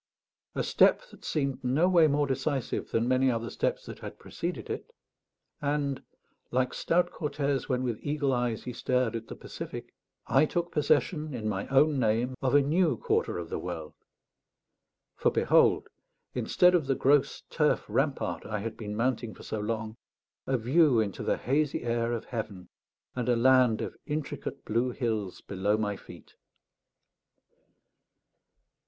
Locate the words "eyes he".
8.33-8.73